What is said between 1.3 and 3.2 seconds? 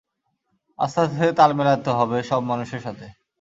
তাল মেলাতে হবে সব মানুষের সাথে।